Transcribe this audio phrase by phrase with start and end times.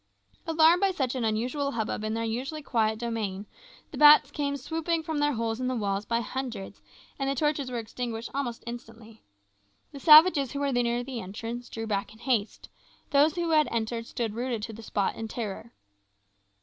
[0.47, 3.45] Alarmed by such an unusual hubbub in their usually quiet domain,
[3.91, 6.81] the bats came swooping from their holes in the walls by hundreds,
[7.19, 9.21] and the torches were extinguished almost instantly.
[9.91, 12.67] The savages who were near the entrance drew back in haste;
[13.11, 15.71] those who had entered stood rooted to the spot in terror.